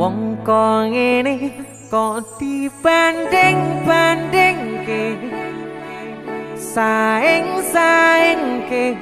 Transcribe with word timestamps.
Wong 0.00 0.40
kok 0.40 0.88
ngene 0.88 1.52
kok 1.92 2.40
dibanding-banding 2.40 4.80
ke 4.88 5.12
Saing-saing 6.56 8.64
ke 8.64 8.96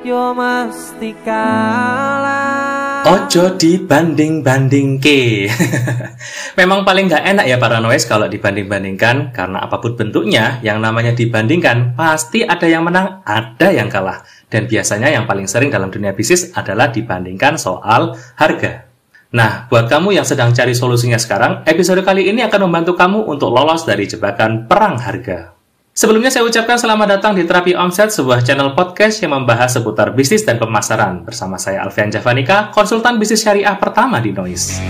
yo 0.00 0.32
mesti 0.32 1.12
kalah 1.20 3.04
Ojo 3.04 3.52
dibanding-banding 3.60 4.96
ke. 4.96 5.52
Memang 6.60 6.88
paling 6.88 7.12
nggak 7.12 7.36
enak 7.36 7.44
ya 7.44 7.60
para 7.60 7.76
noise 7.84 8.08
kalau 8.08 8.24
dibanding-bandingkan 8.24 9.36
karena 9.36 9.60
apa 9.60 9.76
pun 9.76 9.92
bentuknya 9.92 10.56
yang 10.64 10.80
namanya 10.80 11.12
dibandingkan 11.12 11.92
pasti 11.92 12.48
ada 12.48 12.64
yang 12.64 12.88
menang, 12.88 13.20
ada 13.28 13.76
yang 13.76 13.92
kalah. 13.92 14.24
Dan 14.48 14.64
biasanya 14.64 15.12
yang 15.12 15.28
paling 15.28 15.44
sering 15.44 15.68
dalam 15.68 15.92
dunia 15.92 16.16
bisnis 16.16 16.48
adalah 16.56 16.88
dibandingkan 16.88 17.60
soal 17.60 18.16
harga. 18.40 18.89
Nah, 19.30 19.70
buat 19.70 19.86
kamu 19.86 20.18
yang 20.18 20.26
sedang 20.26 20.50
cari 20.50 20.74
solusinya 20.74 21.14
sekarang, 21.14 21.62
episode 21.62 22.02
kali 22.02 22.26
ini 22.26 22.42
akan 22.42 22.66
membantu 22.66 22.98
kamu 22.98 23.30
untuk 23.30 23.54
lolos 23.54 23.86
dari 23.86 24.10
jebakan 24.10 24.66
perang 24.66 24.98
harga. 24.98 25.54
Sebelumnya 25.94 26.34
saya 26.34 26.42
ucapkan 26.42 26.74
selamat 26.74 27.18
datang 27.18 27.38
di 27.38 27.46
Terapi 27.46 27.78
Omset, 27.78 28.10
sebuah 28.10 28.42
channel 28.42 28.74
podcast 28.74 29.22
yang 29.22 29.38
membahas 29.38 29.78
seputar 29.78 30.10
bisnis 30.18 30.42
dan 30.42 30.58
pemasaran. 30.58 31.22
Bersama 31.22 31.62
saya 31.62 31.86
Alfian 31.86 32.10
Javanika, 32.10 32.74
konsultan 32.74 33.22
bisnis 33.22 33.46
syariah 33.46 33.78
pertama 33.78 34.18
di 34.18 34.34
Noise. 34.34 34.82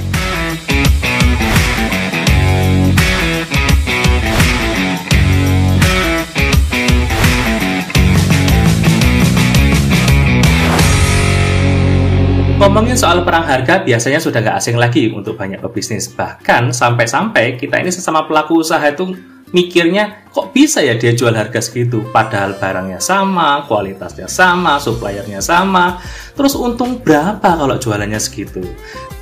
Ngomongin 12.60 12.92
soal 12.92 13.24
perang 13.24 13.48
harga 13.48 13.80
biasanya 13.80 14.20
sudah 14.20 14.45
gak 14.45 14.60
asing 14.60 14.77
lagi 14.77 15.09
untuk 15.09 15.32
banyak 15.32 15.64
pebisnis. 15.64 16.12
Bahkan 16.12 16.77
sampai-sampai 16.77 17.56
kita 17.56 17.80
ini 17.80 17.88
sesama 17.88 18.28
pelaku 18.28 18.60
usaha 18.60 18.85
itu 18.85 19.16
mikirnya 19.48 20.29
kok 20.29 20.52
bisa 20.52 20.85
ya 20.85 20.93
dia 21.01 21.16
jual 21.16 21.32
harga 21.32 21.57
segitu 21.57 22.04
padahal 22.12 22.60
barangnya 22.60 23.01
sama, 23.01 23.65
kualitasnya 23.65 24.29
sama, 24.29 24.76
suppliernya 24.76 25.40
sama. 25.40 26.04
Terus 26.37 26.52
untung 26.52 27.01
berapa 27.01 27.40
kalau 27.40 27.80
jualannya 27.80 28.20
segitu? 28.20 28.60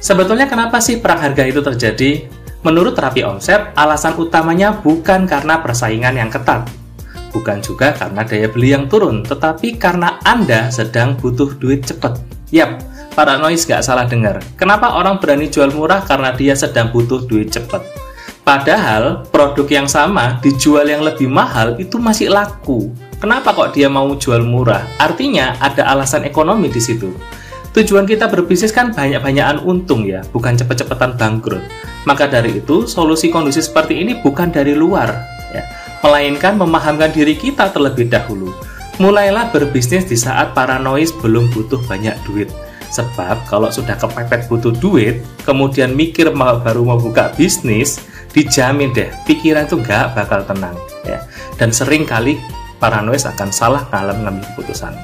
Sebetulnya 0.03 0.51
kenapa 0.51 0.83
sih 0.83 0.99
perang 0.99 1.23
harga 1.23 1.47
itu 1.47 1.63
terjadi? 1.63 2.27
Menurut 2.67 2.99
terapi 2.99 3.23
omset, 3.23 3.71
alasan 3.79 4.19
utamanya 4.19 4.83
bukan 4.83 5.31
karena 5.31 5.63
persaingan 5.63 6.19
yang 6.19 6.27
ketat, 6.27 6.67
bukan 7.31 7.63
juga 7.63 7.95
karena 7.95 8.27
daya 8.27 8.51
beli 8.51 8.75
yang 8.75 8.91
turun, 8.91 9.23
tetapi 9.23 9.79
karena 9.79 10.19
Anda 10.27 10.75
sedang 10.75 11.15
butuh 11.15 11.55
duit 11.55 11.87
cepat. 11.87 12.19
Yap, 12.51 12.81
para 13.19 13.35
noise 13.35 13.67
gak 13.67 13.83
salah 13.83 14.07
dengar. 14.07 14.39
Kenapa 14.55 14.95
orang 14.95 15.19
berani 15.19 15.51
jual 15.51 15.75
murah? 15.75 16.07
Karena 16.07 16.31
dia 16.31 16.55
sedang 16.55 16.95
butuh 16.95 17.27
duit 17.27 17.51
cepat. 17.51 17.83
Padahal 18.47 19.27
produk 19.35 19.67
yang 19.67 19.91
sama 19.91 20.39
dijual 20.39 20.87
yang 20.87 21.03
lebih 21.03 21.27
mahal 21.27 21.75
itu 21.83 21.99
masih 21.99 22.31
laku. 22.31 22.95
Kenapa 23.19 23.51
kok 23.51 23.75
dia 23.75 23.91
mau 23.91 24.07
jual 24.15 24.47
murah? 24.47 24.87
Artinya 25.03 25.59
ada 25.59 25.91
alasan 25.91 26.31
ekonomi 26.31 26.71
di 26.71 26.79
situ. 26.79 27.11
Tujuan 27.75 28.07
kita 28.07 28.31
berbisnis 28.31 28.71
kan 28.71 28.95
banyak-banyakan 28.95 29.67
untung 29.67 30.07
ya, 30.07 30.23
bukan 30.31 30.55
cepet-cepetan 30.55 31.19
bangkrut. 31.19 31.61
Maka 32.07 32.31
dari 32.31 32.63
itu, 32.63 32.87
solusi 32.87 33.35
kondisi 33.35 33.61
seperti 33.61 33.99
ini 33.99 34.23
bukan 34.23 34.49
dari 34.55 34.73
luar, 34.79 35.11
ya, 35.51 35.67
melainkan 36.07 36.55
memahamkan 36.55 37.11
diri 37.11 37.35
kita 37.35 37.69
terlebih 37.75 38.09
dahulu. 38.09 38.55
Mulailah 39.03 39.51
berbisnis 39.51 40.07
di 40.09 40.17
saat 40.17 40.57
paranoid 40.57 41.13
belum 41.21 41.53
butuh 41.53 41.83
banyak 41.85 42.17
duit 42.25 42.49
Sebab 42.89 43.45
kalau 43.45 43.69
sudah 43.69 43.97
kepepet 44.01 44.49
butuh 44.49 44.73
duit, 44.73 45.21
kemudian 45.45 45.93
mikir 45.93 46.33
mau 46.33 46.57
baru 46.61 46.85
mau 46.85 46.97
buka 46.97 47.33
bisnis, 47.37 48.01
dijamin 48.33 48.93
deh 48.97 49.09
pikiran 49.29 49.69
itu 49.69 49.77
nggak 49.81 50.17
bakal 50.17 50.41
tenang 50.45 50.77
ya. 51.05 51.21
Dan 51.61 51.73
sering 51.73 52.09
kali 52.09 52.41
paranoid 52.81 53.21
akan 53.21 53.51
salah 53.53 53.85
dalam 53.93 54.25
mengambil 54.25 54.49
keputusan. 54.55 54.95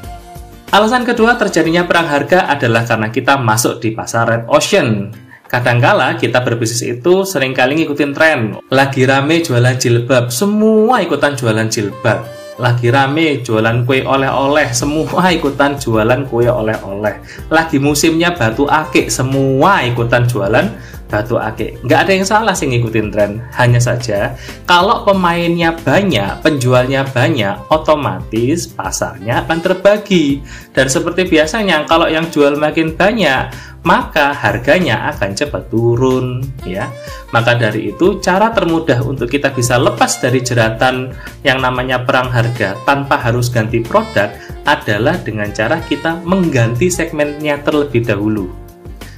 Alasan 0.74 1.06
kedua 1.06 1.38
terjadinya 1.38 1.86
perang 1.86 2.10
harga 2.10 2.50
adalah 2.50 2.82
karena 2.82 3.08
kita 3.12 3.38
masuk 3.38 3.78
di 3.78 3.94
pasar 3.94 4.26
red 4.26 4.44
ocean. 4.50 5.14
Kadangkala 5.46 6.18
kita 6.18 6.42
berbisnis 6.42 6.82
itu 6.98 7.22
sering 7.22 7.54
kali 7.54 7.78
ngikutin 7.78 8.10
tren. 8.10 8.58
Lagi 8.74 9.06
rame 9.06 9.38
jualan 9.38 9.78
jilbab, 9.78 10.34
semua 10.34 10.98
ikutan 10.98 11.38
jualan 11.38 11.70
jilbab 11.70 12.43
lagi 12.54 12.86
rame 12.90 13.42
jualan 13.42 13.82
kue 13.82 14.06
oleh-oleh 14.06 14.70
semua 14.70 15.30
ikutan 15.34 15.74
jualan 15.74 16.26
kue 16.30 16.46
oleh-oleh. 16.46 17.18
Lagi 17.50 17.82
musimnya 17.82 18.34
batu 18.34 18.70
akik 18.70 19.10
semua 19.10 19.82
ikutan 19.82 20.26
jualan 20.26 20.66
batu 21.10 21.38
akik. 21.38 21.82
Nggak 21.86 22.00
ada 22.06 22.12
yang 22.14 22.26
salah 22.26 22.54
sih 22.54 22.66
ngikutin 22.70 23.08
tren 23.10 23.42
hanya 23.54 23.78
saja 23.78 24.34
kalau 24.66 25.06
pemainnya 25.06 25.74
banyak 25.74 26.42
penjualnya 26.42 27.06
banyak 27.06 27.58
otomatis 27.70 28.70
pasarnya 28.70 29.46
akan 29.46 29.58
terbagi. 29.62 30.42
Dan 30.74 30.86
seperti 30.90 31.26
biasanya 31.26 31.86
kalau 31.86 32.10
yang 32.10 32.30
jual 32.30 32.58
makin 32.58 32.94
banyak 32.94 33.73
maka 33.84 34.32
harganya 34.32 35.12
akan 35.12 35.36
cepat 35.36 35.68
turun 35.68 36.40
ya. 36.64 36.88
Maka 37.30 37.54
dari 37.54 37.92
itu 37.92 38.18
cara 38.18 38.50
termudah 38.50 39.04
untuk 39.04 39.28
kita 39.28 39.52
bisa 39.52 39.76
lepas 39.76 40.18
dari 40.18 40.40
jeratan 40.40 41.12
yang 41.44 41.60
namanya 41.60 42.02
perang 42.02 42.32
harga 42.32 42.74
tanpa 42.88 43.20
harus 43.20 43.52
ganti 43.52 43.84
produk 43.84 44.32
adalah 44.64 45.20
dengan 45.20 45.52
cara 45.52 45.78
kita 45.84 46.24
mengganti 46.24 46.88
segmennya 46.88 47.60
terlebih 47.60 48.02
dahulu. 48.02 48.48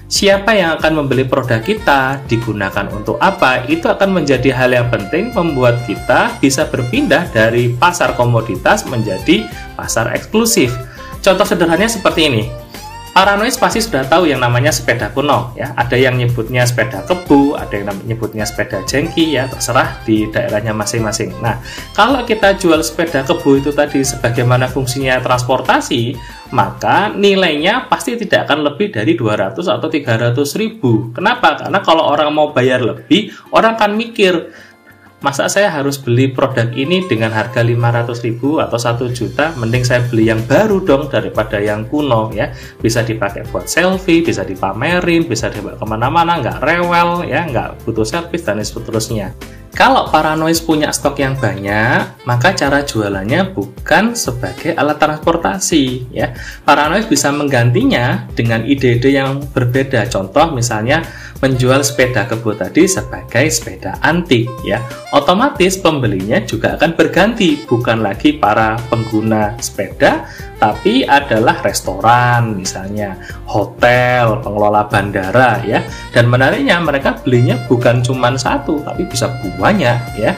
Siapa 0.06 0.54
yang 0.54 0.78
akan 0.78 1.02
membeli 1.02 1.26
produk 1.26 1.58
kita, 1.58 2.22
digunakan 2.30 2.86
untuk 2.94 3.18
apa, 3.18 3.66
itu 3.66 3.90
akan 3.90 4.22
menjadi 4.22 4.54
hal 4.54 4.70
yang 4.70 4.86
penting 4.86 5.34
membuat 5.34 5.82
kita 5.82 6.30
bisa 6.38 6.62
berpindah 6.70 7.26
dari 7.34 7.74
pasar 7.74 8.14
komoditas 8.14 8.86
menjadi 8.86 9.50
pasar 9.74 10.14
eksklusif. 10.14 10.70
Contoh 11.26 11.42
sederhananya 11.42 11.90
seperti 11.90 12.30
ini 12.30 12.65
Paranoid 13.16 13.56
pasti 13.56 13.80
sudah 13.80 14.04
tahu 14.04 14.28
yang 14.28 14.44
namanya 14.44 14.68
sepeda 14.68 15.08
kuno 15.08 15.56
ya. 15.56 15.72
Ada 15.72 15.96
yang 15.96 16.20
nyebutnya 16.20 16.68
sepeda 16.68 17.00
kebu, 17.00 17.56
ada 17.56 17.72
yang 17.72 17.96
nyebutnya 18.04 18.44
sepeda 18.44 18.84
jengki 18.84 19.40
ya, 19.40 19.48
terserah 19.48 20.04
di 20.04 20.28
daerahnya 20.28 20.76
masing-masing. 20.76 21.32
Nah, 21.40 21.56
kalau 21.96 22.28
kita 22.28 22.60
jual 22.60 22.84
sepeda 22.84 23.24
kebu 23.24 23.64
itu 23.64 23.72
tadi 23.72 24.04
sebagaimana 24.04 24.68
fungsinya 24.68 25.16
transportasi, 25.24 26.12
maka 26.52 27.08
nilainya 27.08 27.88
pasti 27.88 28.20
tidak 28.20 28.52
akan 28.52 28.68
lebih 28.68 28.92
dari 28.92 29.16
200 29.16 29.64
atau 29.64 29.88
300 29.88 30.36
ribu. 30.60 31.08
Kenapa? 31.16 31.56
Karena 31.56 31.80
kalau 31.80 32.04
orang 32.12 32.28
mau 32.36 32.52
bayar 32.52 32.84
lebih, 32.84 33.32
orang 33.48 33.80
akan 33.80 33.96
mikir, 33.96 34.52
masa 35.26 35.50
saya 35.50 35.74
harus 35.74 35.98
beli 35.98 36.30
produk 36.30 36.70
ini 36.70 37.02
dengan 37.10 37.34
harga 37.34 37.58
500 37.58 38.22
ribu 38.22 38.62
atau 38.62 38.78
1 38.78 39.10
juta? 39.10 39.50
Mending 39.58 39.82
saya 39.82 40.06
beli 40.06 40.30
yang 40.30 40.38
baru 40.46 40.78
dong 40.86 41.10
daripada 41.10 41.58
yang 41.58 41.82
kuno 41.90 42.30
ya. 42.30 42.54
Bisa 42.78 43.02
dipakai 43.02 43.42
buat 43.50 43.66
selfie 43.66 44.22
bisa 44.22 44.46
dipamerin 44.46 45.26
bisa 45.26 45.50
dibawa 45.50 45.74
ke 45.74 45.86
mana-mana 45.86 46.38
nggak 46.38 46.58
rewel 46.62 47.26
ya 47.26 47.42
nggak 47.46 47.82
butuh 47.82 48.06
servis 48.06 48.46
dan 48.46 48.62
seterusnya 48.62 49.34
kalau 49.76 50.08
paranoid 50.08 50.56
punya 50.64 50.88
stok 50.88 51.20
yang 51.20 51.36
banyak, 51.36 52.24
maka 52.24 52.56
cara 52.56 52.80
jualannya 52.80 53.52
bukan 53.52 54.16
sebagai 54.16 54.72
alat 54.72 54.96
transportasi 54.96 56.08
ya. 56.16 56.32
Paranoid 56.64 57.12
bisa 57.12 57.28
menggantinya 57.28 58.24
dengan 58.32 58.64
ide-ide 58.64 59.12
yang 59.12 59.44
berbeda. 59.52 60.08
Contoh 60.08 60.56
misalnya 60.56 61.04
menjual 61.44 61.84
sepeda 61.84 62.24
kebo 62.24 62.56
tadi 62.56 62.88
sebagai 62.88 63.52
sepeda 63.52 64.00
antik 64.00 64.48
ya. 64.64 64.80
Otomatis 65.12 65.76
pembelinya 65.76 66.40
juga 66.40 66.80
akan 66.80 66.96
berganti, 66.96 67.60
bukan 67.68 68.00
lagi 68.00 68.32
para 68.40 68.80
pengguna 68.88 69.60
sepeda 69.60 70.24
tapi 70.56 71.04
adalah 71.04 71.60
restoran 71.60 72.56
misalnya, 72.56 73.20
hotel, 73.44 74.40
pengelola 74.40 74.88
bandara 74.88 75.60
ya. 75.62 75.84
Dan 76.12 76.32
menariknya 76.32 76.80
mereka 76.80 77.20
belinya 77.20 77.60
bukan 77.68 78.00
cuma 78.00 78.32
satu 78.34 78.80
tapi 78.80 79.04
bisa 79.04 79.28
banyak 79.60 80.00
ya. 80.16 80.32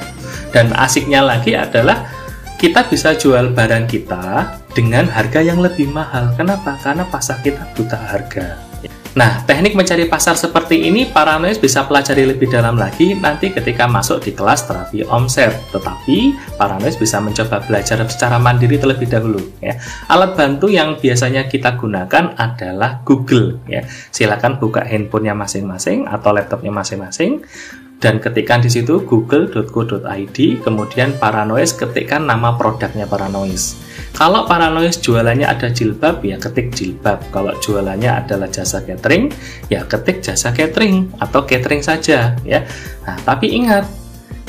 Dan 0.51 0.75
asiknya 0.75 1.23
lagi 1.23 1.55
adalah 1.55 2.11
kita 2.59 2.91
bisa 2.91 3.15
jual 3.15 3.55
barang 3.55 3.87
kita 3.87 4.59
dengan 4.75 5.07
harga 5.07 5.39
yang 5.39 5.63
lebih 5.63 5.87
mahal. 5.95 6.35
Kenapa? 6.35 6.75
Karena 6.83 7.07
pasar 7.07 7.39
kita 7.39 7.63
buta 7.79 7.95
harga. 7.95 8.68
Nah, 9.19 9.43
teknik 9.43 9.75
mencari 9.75 10.07
pasar 10.07 10.39
seperti 10.39 10.87
ini 10.87 11.03
para 11.11 11.43
noise 11.43 11.59
bisa 11.59 11.83
pelajari 11.83 12.23
lebih 12.23 12.47
dalam 12.47 12.79
lagi 12.79 13.19
nanti 13.19 13.51
ketika 13.51 13.91
masuk 13.91 14.23
di 14.23 14.31
kelas 14.31 14.71
terapi 14.71 15.03
omset. 15.11 15.59
Tetapi 15.75 16.39
para 16.55 16.79
noise 16.79 16.95
bisa 16.95 17.19
mencoba 17.19 17.59
belajar 17.67 17.99
secara 18.07 18.39
mandiri 18.39 18.79
terlebih 18.79 19.11
dahulu 19.11 19.43
ya. 19.59 19.75
Alat 20.07 20.39
bantu 20.39 20.71
yang 20.71 21.03
biasanya 21.03 21.51
kita 21.51 21.75
gunakan 21.75 22.39
adalah 22.39 23.03
Google 23.03 23.59
ya. 23.67 23.83
Silakan 24.15 24.63
buka 24.63 24.87
handphonenya 24.87 25.35
masing-masing 25.35 26.07
atau 26.07 26.31
laptopnya 26.31 26.71
masing-masing 26.71 27.43
dan 27.99 28.23
ketikkan 28.23 28.63
di 28.63 28.71
situ 28.71 29.03
google.co.id 29.03 30.39
kemudian 30.63 31.19
Paranoise 31.19 31.75
ketikkan 31.75 32.27
nama 32.27 32.55
produknya 32.55 33.07
Paranoise 33.11 33.89
kalau 34.19 34.51
Paranoise 34.51 34.99
jualannya 34.99 35.47
ada 35.47 35.71
jilbab 35.71 36.25
ya 36.27 36.41
ketik 36.43 36.75
jilbab. 36.75 37.23
Kalau 37.31 37.55
jualannya 37.63 38.25
adalah 38.25 38.51
jasa 38.51 38.83
catering 38.83 39.31
ya 39.71 39.87
ketik 39.87 40.25
jasa 40.27 40.51
catering 40.51 41.13
atau 41.23 41.47
catering 41.47 41.83
saja 41.85 42.35
ya. 42.43 42.67
Nah 43.07 43.17
tapi 43.23 43.55
ingat 43.55 43.87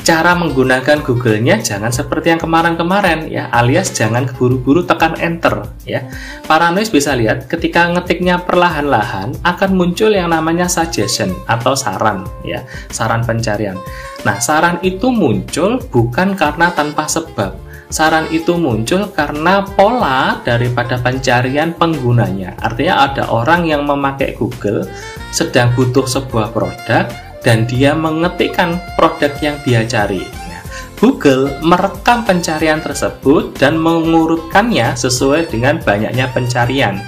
cara 0.00 0.32
menggunakan 0.32 1.04
Google-nya 1.04 1.60
jangan 1.60 1.92
seperti 1.92 2.32
yang 2.32 2.40
kemarin-kemarin 2.40 3.28
ya, 3.28 3.52
alias 3.52 3.92
jangan 3.92 4.26
keburu-buru 4.26 4.84
tekan 4.88 5.14
enter 5.20 5.68
ya. 5.84 6.08
Paranoid 6.48 6.88
bisa 6.88 7.12
lihat 7.14 7.46
ketika 7.46 7.88
ngetiknya 7.92 8.40
perlahan-lahan 8.42 9.36
akan 9.44 9.70
muncul 9.76 10.10
yang 10.10 10.32
namanya 10.32 10.66
suggestion 10.66 11.32
atau 11.46 11.76
saran 11.76 12.24
ya, 12.42 12.64
saran 12.88 13.22
pencarian. 13.22 13.76
Nah, 14.24 14.36
saran 14.40 14.80
itu 14.84 15.08
muncul 15.08 15.80
bukan 15.88 16.36
karena 16.36 16.72
tanpa 16.72 17.08
sebab. 17.08 17.56
Saran 17.90 18.30
itu 18.30 18.54
muncul 18.54 19.10
karena 19.10 19.66
pola 19.66 20.38
daripada 20.46 20.94
pencarian 21.02 21.74
penggunanya. 21.74 22.54
Artinya 22.62 23.10
ada 23.10 23.26
orang 23.34 23.66
yang 23.66 23.82
memakai 23.82 24.38
Google 24.38 24.86
sedang 25.34 25.74
butuh 25.74 26.06
sebuah 26.06 26.54
produk 26.54 27.29
dan 27.40 27.64
dia 27.64 27.96
mengetikkan 27.96 28.80
produk 28.96 29.32
yang 29.40 29.56
dia 29.64 29.80
cari. 29.88 30.24
Nah, 30.24 30.62
Google 31.00 31.56
merekam 31.64 32.24
pencarian 32.28 32.80
tersebut 32.84 33.56
dan 33.56 33.80
mengurutkannya 33.80 34.96
sesuai 34.96 35.48
dengan 35.48 35.80
banyaknya 35.80 36.28
pencarian. 36.32 37.00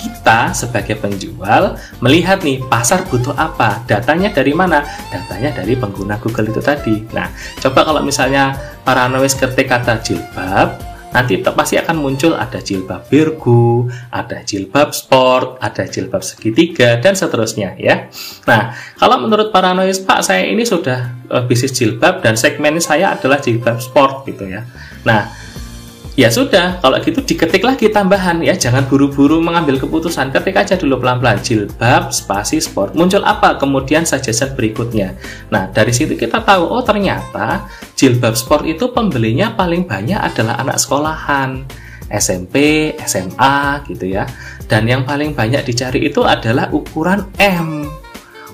Kita 0.00 0.56
sebagai 0.56 0.96
penjual 0.96 1.76
melihat 2.00 2.40
nih 2.40 2.64
pasar 2.72 3.04
butuh 3.04 3.36
apa, 3.36 3.84
datanya 3.84 4.32
dari 4.32 4.56
mana? 4.56 4.80
Datanya 5.12 5.60
dari 5.60 5.76
pengguna 5.76 6.16
Google 6.16 6.48
itu 6.48 6.60
tadi. 6.64 7.04
Nah, 7.12 7.28
coba 7.60 7.84
kalau 7.84 8.00
misalnya 8.00 8.56
para 8.80 9.04
nulis 9.12 9.36
ketik 9.36 9.68
kata 9.68 10.00
jilbab, 10.00 10.89
nanti 11.10 11.42
pasti 11.42 11.74
akan 11.78 11.96
muncul 11.98 12.38
ada 12.38 12.62
jilbab 12.62 13.06
virgo, 13.10 13.90
ada 14.14 14.42
jilbab 14.46 14.94
sport, 14.94 15.58
ada 15.58 15.86
jilbab 15.86 16.22
segitiga 16.22 16.98
dan 17.02 17.18
seterusnya 17.18 17.74
ya. 17.78 18.08
Nah, 18.46 18.74
kalau 18.94 19.22
menurut 19.22 19.50
para 19.50 19.74
noise 19.74 20.02
Pak, 20.02 20.22
saya 20.22 20.46
ini 20.46 20.62
sudah 20.62 21.26
uh, 21.30 21.42
bisnis 21.46 21.74
jilbab 21.74 22.22
dan 22.22 22.38
segmen 22.38 22.78
saya 22.78 23.18
adalah 23.18 23.42
jilbab 23.42 23.82
sport 23.82 24.26
gitu 24.30 24.46
ya. 24.46 24.62
Nah, 25.02 25.26
ya 26.20 26.28
sudah 26.28 26.84
kalau 26.84 27.00
gitu 27.00 27.24
diketik 27.24 27.64
lagi 27.64 27.88
tambahan 27.88 28.44
ya. 28.44 28.52
Jangan 28.52 28.84
buru-buru 28.84 29.40
mengambil 29.40 29.80
keputusan. 29.80 30.28
Ketik 30.28 30.60
aja 30.60 30.76
dulu 30.76 31.00
pelan-pelan. 31.00 31.40
Jilbab 31.40 32.12
spasi 32.12 32.60
sport. 32.60 32.92
Muncul 32.92 33.24
apa? 33.24 33.56
Kemudian 33.56 34.04
suggestion 34.04 34.52
berikutnya. 34.52 35.16
Nah 35.48 35.72
dari 35.72 35.96
situ 35.96 36.20
kita 36.20 36.44
tahu 36.44 36.68
oh 36.68 36.84
ternyata 36.84 37.64
jilbab 37.96 38.36
sport 38.36 38.68
itu 38.68 38.92
pembelinya 38.92 39.56
paling 39.56 39.88
banyak 39.88 40.20
adalah 40.20 40.60
anak 40.60 40.76
sekolahan. 40.76 41.64
SMP, 42.10 42.90
SMA 43.06 43.86
gitu 43.86 44.12
ya. 44.12 44.26
Dan 44.66 44.90
yang 44.90 45.06
paling 45.06 45.30
banyak 45.32 45.62
dicari 45.62 46.10
itu 46.10 46.26
adalah 46.26 46.66
ukuran 46.74 47.22
M. 47.38 47.86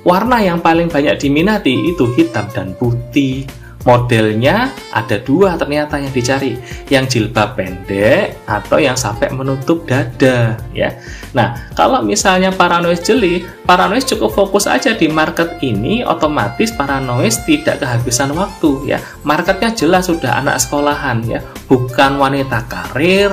Warna 0.04 0.38
yang 0.44 0.62
paling 0.62 0.86
banyak 0.92 1.18
diminati 1.18 1.90
itu 1.90 2.12
hitam 2.14 2.46
dan 2.52 2.76
putih 2.76 3.48
modelnya 3.86 4.74
ada 4.90 5.16
dua 5.22 5.54
ternyata 5.54 5.96
yang 5.96 6.10
dicari. 6.10 6.58
Yang 6.90 7.04
jilbab 7.16 7.54
pendek 7.54 8.42
atau 8.44 8.82
yang 8.82 8.98
sampai 8.98 9.30
menutup 9.30 9.86
dada 9.86 10.58
ya. 10.74 10.90
Nah 11.32 11.70
kalau 11.78 12.02
misalnya 12.02 12.50
paranoid 12.50 13.00
jeli 13.00 13.46
paranoid 13.64 14.02
cukup 14.04 14.34
fokus 14.34 14.66
aja 14.66 14.92
di 14.92 15.06
market 15.06 15.62
ini 15.62 16.02
otomatis 16.02 16.74
paranoid 16.74 17.32
tidak 17.46 17.80
kehabisan 17.80 18.34
waktu 18.34 18.92
ya. 18.92 18.98
Marketnya 19.22 19.70
jelas 19.72 20.10
sudah 20.10 20.42
anak 20.42 20.58
sekolahan 20.58 21.22
ya. 21.24 21.40
Bukan 21.70 22.18
wanita 22.18 22.66
karir 22.66 23.30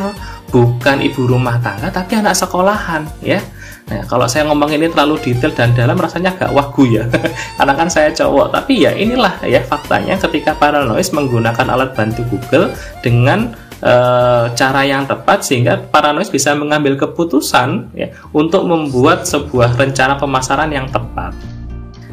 bukan 0.54 1.02
ibu 1.02 1.26
rumah 1.26 1.58
tangga 1.58 1.90
tapi 1.90 2.14
anak 2.14 2.38
sekolahan 2.38 3.10
ya 3.26 3.42
Nah, 3.94 4.01
kalau 4.10 4.25
saya 4.25 4.50
ngomong 4.50 4.74
ini 4.74 4.90
terlalu 4.90 5.22
detail 5.22 5.54
dan 5.54 5.69
dalam 5.78 5.94
rasanya 5.94 6.34
agak 6.34 6.50
wagu 6.50 6.90
ya. 6.90 7.06
Karena 7.62 7.74
kan 7.78 7.88
saya 7.94 8.10
cowok, 8.10 8.50
tapi 8.50 8.81
ya 8.81 8.92
inilah 8.98 9.38
ya 9.45 9.62
faktanya 9.62 10.18
ketika 10.18 10.57
paranoid 10.57 11.06
menggunakan 11.13 11.68
alat 11.69 11.94
bantu 11.94 12.25
Google 12.25 12.74
dengan 13.06 13.54
e, 13.78 13.94
cara 14.57 14.81
yang 14.81 15.06
tepat 15.06 15.45
sehingga 15.45 15.78
paranoid 15.78 16.34
bisa 16.34 16.57
mengambil 16.57 16.98
keputusan 16.98 17.94
ya 17.94 18.10
untuk 18.34 18.66
membuat 18.66 19.30
sebuah 19.30 19.78
rencana 19.78 20.18
pemasaran 20.18 20.74
yang 20.74 20.90
tepat. 20.90 21.38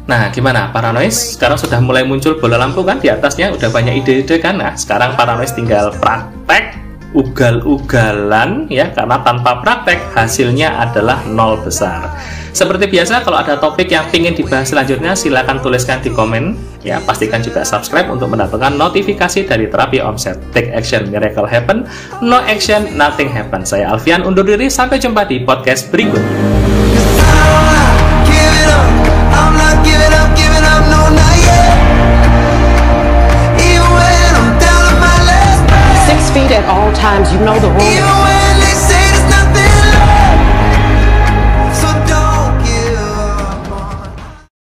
Nah, 0.05 0.29
gimana 0.29 0.69
paranoid? 0.69 1.09
Sekarang 1.09 1.57
sudah 1.57 1.81
mulai 1.81 2.05
muncul 2.05 2.37
bola 2.37 2.61
lampu 2.61 2.85
kan 2.85 3.01
di 3.01 3.09
atasnya, 3.09 3.57
udah 3.57 3.69
banyak 3.73 4.05
ide-ide 4.05 4.37
kan? 4.37 4.61
Nah, 4.61 4.77
sekarang 4.77 5.17
paranoid 5.17 5.49
tinggal 5.57 5.89
praktek 5.97 6.80
ugal-ugalan 7.11 8.71
ya 8.71 8.91
karena 8.95 9.19
tanpa 9.23 9.59
praktek 9.59 10.15
hasilnya 10.15 10.79
adalah 10.79 11.23
nol 11.27 11.59
besar. 11.59 12.11
Seperti 12.51 12.91
biasa 12.91 13.23
kalau 13.23 13.39
ada 13.39 13.55
topik 13.55 13.87
yang 13.87 14.03
ingin 14.11 14.35
dibahas 14.35 14.67
selanjutnya 14.67 15.15
silahkan 15.15 15.63
tuliskan 15.63 16.03
di 16.03 16.11
komen 16.11 16.55
ya 16.83 16.99
pastikan 16.99 17.39
juga 17.39 17.63
subscribe 17.63 18.11
untuk 18.11 18.27
mendapatkan 18.27 18.75
notifikasi 18.75 19.47
dari 19.47 19.71
terapi 19.71 20.03
omset. 20.03 20.35
Take 20.51 20.75
action 20.75 21.07
miracle 21.07 21.47
happen, 21.47 21.87
no 22.19 22.43
action 22.43 22.91
nothing 22.99 23.31
happen. 23.31 23.63
Saya 23.63 23.95
Alfian 23.95 24.27
undur 24.27 24.43
diri 24.43 24.67
sampai 24.67 24.99
jumpa 24.99 25.23
di 25.27 25.43
podcast 25.47 25.87
berikutnya. 25.89 26.60